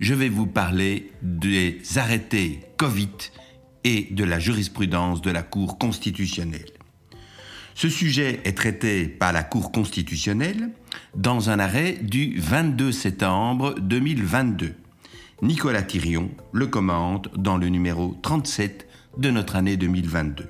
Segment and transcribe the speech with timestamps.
[0.00, 3.10] je vais vous parler des arrêtés Covid
[3.84, 6.70] et de la jurisprudence de la Cour constitutionnelle.
[7.74, 10.70] Ce sujet est traité par la Cour constitutionnelle
[11.16, 14.74] dans un arrêt du 22 septembre 2022.
[15.42, 18.88] Nicolas Thirion le commente dans le numéro 37
[19.18, 20.48] de notre année 2022.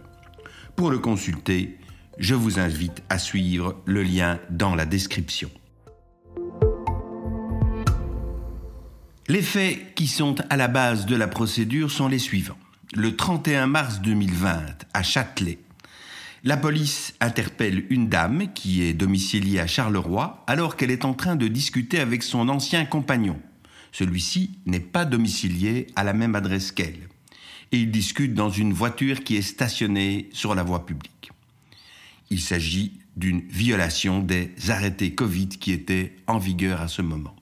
[0.76, 1.76] Pour le consulter,
[2.18, 5.50] je vous invite à suivre le lien dans la description.
[9.30, 12.56] Les faits qui sont à la base de la procédure sont les suivants.
[12.94, 15.58] Le 31 mars 2020, à Châtelet,
[16.44, 21.36] la police interpelle une dame qui est domiciliée à Charleroi alors qu'elle est en train
[21.36, 23.38] de discuter avec son ancien compagnon.
[23.92, 27.10] Celui-ci n'est pas domicilié à la même adresse qu'elle.
[27.70, 31.32] Et ils discutent dans une voiture qui est stationnée sur la voie publique.
[32.30, 37.37] Il s'agit d'une violation des arrêtés Covid qui étaient en vigueur à ce moment.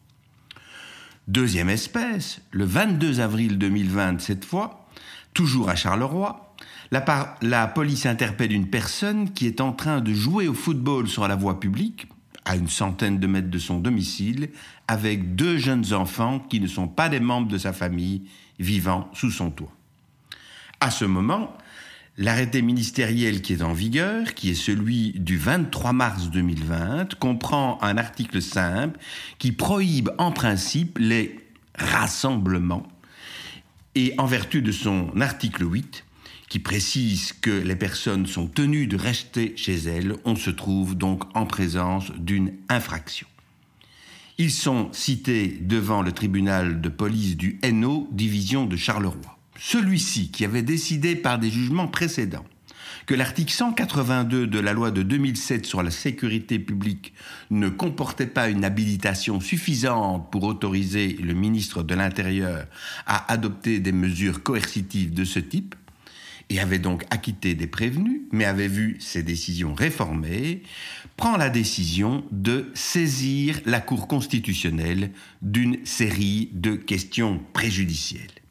[1.29, 4.87] Deuxième espèce, le 22 avril 2020 cette fois,
[5.35, 6.55] toujours à Charleroi,
[6.93, 11.27] la, la, police interpelle une personne qui est en train de jouer au football sur
[11.27, 12.07] la voie publique
[12.45, 14.51] à une centaine de mètres de son domicile,
[14.87, 18.23] avec deux jeunes enfants qui ne sont pas des membres de sa famille
[18.61, 19.73] vivant sous son toit.
[20.79, 21.59] À ce moment,
[22.19, 27.99] l'arrêté ministériel qui est en vigueur, qui est celui du 23 mars 2020, comprend un
[27.99, 28.99] article simple
[29.39, 31.39] qui prohibe en principe les
[31.79, 32.87] rassemblements
[33.95, 36.05] et en vertu de son article 8,
[36.49, 41.25] qui précise que les personnes sont tenues de rester chez elles, on se trouve donc
[41.35, 43.27] en présence d'une infraction.
[44.39, 49.36] Ils sont cités devant le tribunal de police du Hainaut, division de Charleroi.
[49.59, 52.45] Celui-ci, qui avait décidé par des jugements précédents
[53.07, 57.15] que l'article 182 de la loi de 2007 sur la sécurité publique
[57.51, 62.67] ne comportait pas une habilitation suffisante pour autoriser le ministre de l'Intérieur
[63.07, 65.77] à adopter des mesures coercitives de ce type,
[66.49, 70.63] et avait donc acquitté des prévenus, mais avait vu ses décisions réformées,
[71.17, 75.11] prend la décision de saisir la Cour constitutionnelle
[75.43, 78.46] d'une série de questions préjudicielles.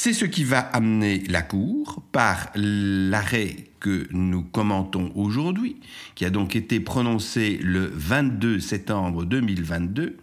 [0.00, 5.80] C'est ce qui va amener la Cour, par l'arrêt que nous commentons aujourd'hui,
[6.14, 10.16] qui a donc été prononcé le 22 septembre 2022,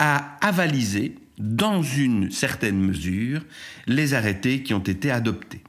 [0.00, 3.42] à avaliser, dans une certaine mesure,
[3.86, 5.62] les arrêtés qui ont été adoptés.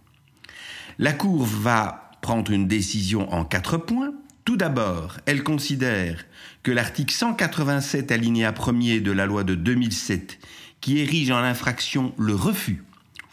[0.98, 4.16] La Cour va prendre une décision en quatre points.
[4.46, 6.25] Tout d'abord, elle considère
[6.64, 10.40] que l'article 187 alinéa 1er de la loi de 2007,
[10.81, 12.81] qui érige en infraction le refus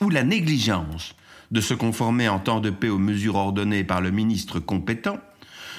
[0.00, 1.14] ou la négligence
[1.50, 5.18] de se conformer en temps de paix aux mesures ordonnées par le ministre compétent,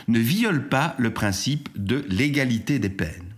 [0.08, 3.34] ne viole pas le principe de l'égalité des peines.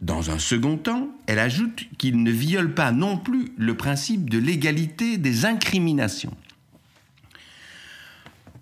[0.00, 4.38] Dans un second temps, elle ajoute qu'il ne viole pas non plus le principe de
[4.38, 6.36] l'égalité des incriminations.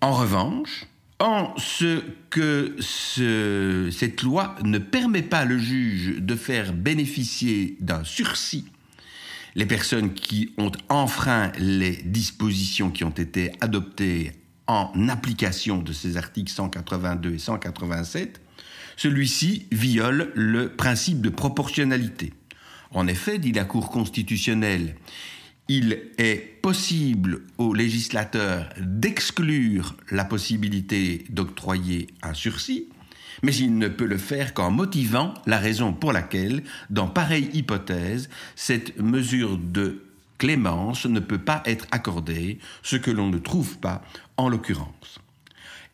[0.01, 0.85] En revanche,
[1.19, 8.65] en ce que cette loi ne permet pas le juge de faire bénéficier d'un sursis
[9.57, 14.31] les personnes qui ont enfreint les dispositions qui ont été adoptées
[14.67, 18.39] en application de ces articles 182 et 187,
[18.97, 22.33] celui-ci viole le principe de proportionnalité.
[22.91, 24.95] En effet, dit la Cour constitutionnelle,
[25.67, 32.89] il est possible au législateur d'exclure la possibilité d'octroyer un sursis,
[33.43, 38.29] mais il ne peut le faire qu'en motivant la raison pour laquelle, dans pareille hypothèse,
[38.55, 40.03] cette mesure de
[40.37, 44.03] clémence ne peut pas être accordée, ce que l'on ne trouve pas
[44.37, 45.19] en l'occurrence.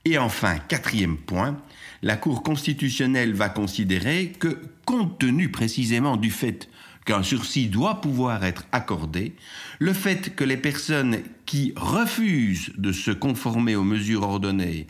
[0.06, 1.58] Et enfin, quatrième point,
[2.02, 6.68] la Cour constitutionnelle va considérer que, compte tenu précisément du fait
[7.06, 9.36] qu'un sursis doit pouvoir être accordé,
[9.80, 14.88] le fait que les personnes qui refusent de se conformer aux mesures ordonnées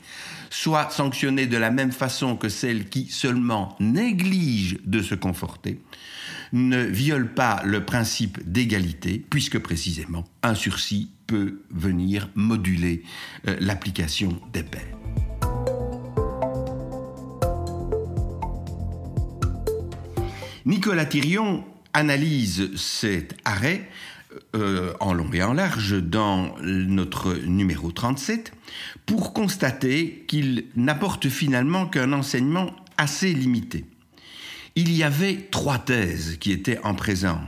[0.50, 5.80] soient sanctionnées de la même façon que celles qui seulement négligent de se conforter,
[6.52, 13.04] ne viole pas le principe d'égalité, puisque précisément un sursis peut venir moduler
[13.48, 14.82] euh, l'application des peines.
[20.66, 23.90] Nicolas Thirion analyse cet arrêt
[24.56, 28.54] euh, en long et en large dans notre numéro 37
[29.06, 33.86] pour constater qu'il n'apporte finalement qu'un enseignement assez limité.
[34.76, 37.42] Il y avait trois thèses qui étaient en présence.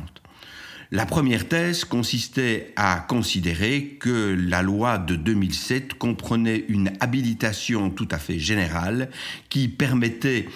[0.92, 8.08] La première thèse consistait à considérer que la loi de 2007 comprenait une habilitation tout
[8.12, 9.10] à fait générale
[9.50, 10.48] qui permettait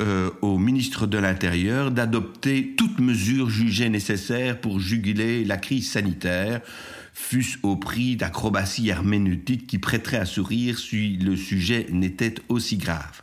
[0.00, 6.62] euh, au ministre de l'Intérieur d'adopter toute mesure jugée nécessaire pour juguler la crise sanitaire,
[7.12, 13.22] fût-ce au prix d'acrobaties herméneutiques qui prêteraient à sourire si le sujet n'était aussi grave.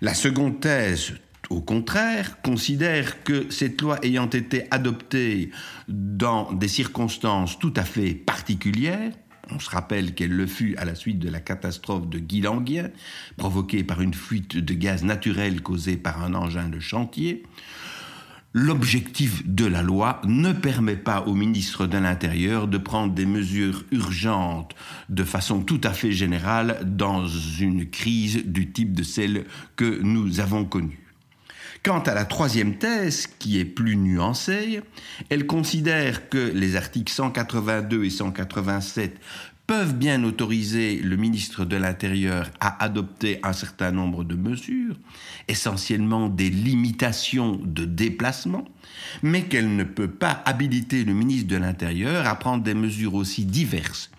[0.00, 1.14] La seconde thèse,
[1.50, 5.50] au contraire, considère que cette loi ayant été adoptée
[5.88, 9.12] dans des circonstances tout à fait particulières,
[9.52, 12.90] on se rappelle qu'elle le fut à la suite de la catastrophe de Guilanguien,
[13.36, 17.42] provoquée par une fuite de gaz naturel causée par un engin de chantier,
[18.52, 23.84] L'objectif de la loi ne permet pas au ministre de l'Intérieur de prendre des mesures
[23.92, 24.74] urgentes
[25.08, 29.44] de façon tout à fait générale dans une crise du type de celle
[29.76, 30.99] que nous avons connue.
[31.82, 34.82] Quant à la troisième thèse, qui est plus nuancée,
[35.30, 39.18] elle considère que les articles 182 et 187
[39.70, 44.96] peuvent bien autoriser le ministre de l'Intérieur à adopter un certain nombre de mesures,
[45.46, 48.64] essentiellement des limitations de déplacement,
[49.22, 53.44] mais qu'elle ne peut pas habiliter le ministre de l'Intérieur à prendre des mesures aussi
[53.44, 54.10] diverses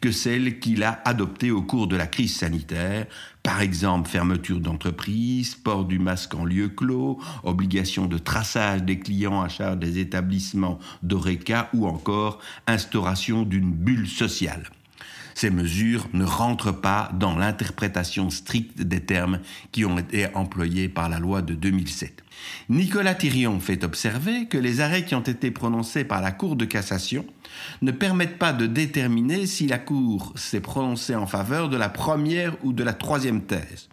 [0.00, 3.06] que celles qu'il a adoptées au cours de la crise sanitaire,
[3.42, 9.42] par exemple fermeture d'entreprises, port du masque en lieu clos, obligation de traçage des clients
[9.42, 14.70] à charge des établissements d'ORECA ou encore instauration d'une bulle sociale.
[15.40, 19.40] Ces mesures ne rentrent pas dans l'interprétation stricte des termes
[19.72, 22.22] qui ont été employés par la loi de 2007.
[22.68, 26.66] Nicolas Thirion fait observer que les arrêts qui ont été prononcés par la Cour de
[26.66, 27.24] cassation
[27.80, 32.54] ne permettent pas de déterminer si la Cour s'est prononcée en faveur de la première
[32.62, 33.88] ou de la troisième thèse.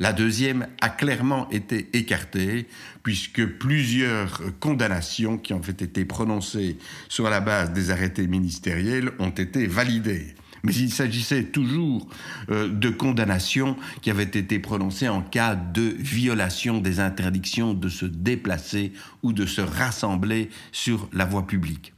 [0.00, 2.66] La deuxième a clairement été écartée
[3.04, 6.76] puisque plusieurs condamnations qui ont été prononcées
[7.08, 12.08] sur la base des arrêtés ministériels ont été validées mais il s'agissait toujours
[12.50, 18.06] euh, de condamnations qui avaient été prononcées en cas de violation des interdictions de se
[18.06, 21.92] déplacer ou de se rassembler sur la voie publique.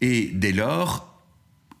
[0.00, 1.12] Et dès lors,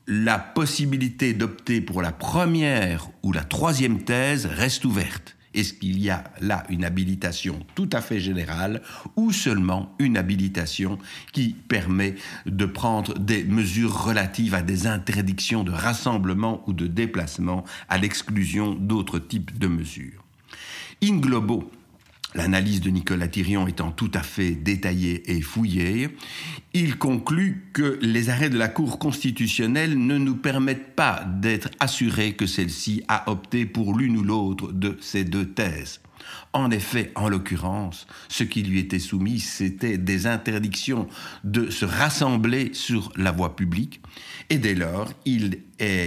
[0.06, 5.36] la possibilité d'opter pour la première ou la troisième thèse reste ouverte.
[5.54, 8.82] Est-ce qu'il y a là une habilitation tout à fait générale
[9.16, 10.98] ou seulement une habilitation
[11.32, 12.14] qui permet
[12.46, 18.74] de prendre des mesures relatives à des interdictions de rassemblement ou de déplacement à l'exclusion
[18.74, 20.24] d'autres types de mesures?
[21.02, 21.70] In globo,
[22.34, 26.16] L'analyse de Nicolas Thirion étant tout à fait détaillée et fouillée,
[26.72, 32.32] il conclut que les arrêts de la Cour constitutionnelle ne nous permettent pas d'être assurés
[32.32, 36.00] que celle-ci a opté pour l'une ou l'autre de ces deux thèses.
[36.52, 41.08] En effet, en l'occurrence, ce qui lui était soumis, c'était des interdictions
[41.44, 44.00] de se rassembler sur la voie publique,
[44.50, 45.58] et dès lors, il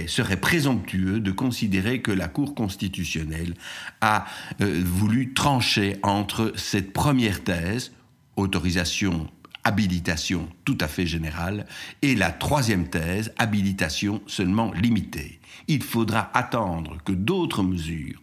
[0.06, 3.54] serait présomptueux de considérer que la Cour constitutionnelle
[4.00, 4.26] a
[4.62, 7.92] euh, voulu trancher entre cette première thèse,
[8.36, 9.28] autorisation
[9.66, 11.66] habilitation tout à fait générale,
[12.00, 15.40] et la troisième thèse, habilitation seulement limitée.
[15.66, 18.22] Il faudra attendre que d'autres mesures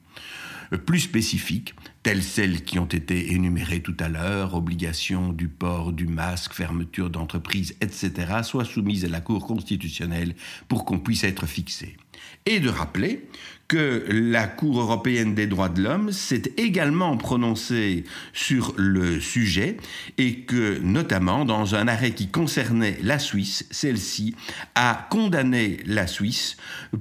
[0.78, 6.08] plus spécifiques, telles celles qui ont été énumérées tout à l'heure, obligation du port du
[6.08, 8.12] masque, fermeture d'entreprise, etc.,
[8.44, 10.36] soient soumises à la Cour constitutionnelle
[10.68, 11.98] pour qu'on puisse être fixé.
[12.46, 13.28] Et de rappeler
[13.68, 18.04] que la Cour européenne des droits de l'homme s'est également prononcée
[18.34, 19.78] sur le sujet
[20.18, 24.36] et que, notamment dans un arrêt qui concernait la Suisse, celle-ci
[24.76, 26.58] a condamné la Suisse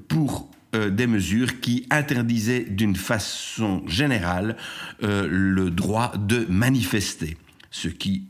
[0.08, 4.56] pour euh, des mesures qui interdisaient d'une façon générale
[5.02, 7.36] euh, le droit de manifester,
[7.70, 8.28] ce qui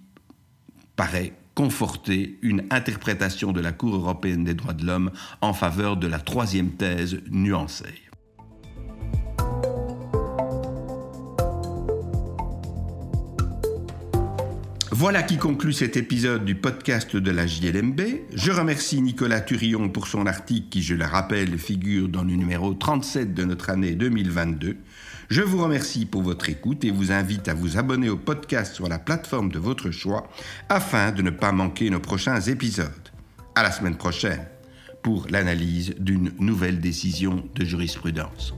[0.97, 6.07] paraît conforter une interprétation de la Cour européenne des droits de l'homme en faveur de
[6.07, 8.12] la troisième thèse nuancée.
[15.03, 18.01] Voilà qui conclut cet épisode du podcast de la JLMB.
[18.35, 22.73] Je remercie Nicolas Turillon pour son article qui, je le rappelle, figure dans le numéro
[22.73, 24.77] 37 de notre année 2022.
[25.29, 28.89] Je vous remercie pour votre écoute et vous invite à vous abonner au podcast sur
[28.89, 30.29] la plateforme de votre choix
[30.69, 32.87] afin de ne pas manquer nos prochains épisodes.
[33.57, 34.47] À la semaine prochaine
[35.03, 38.55] pour l'analyse d'une nouvelle décision de jurisprudence.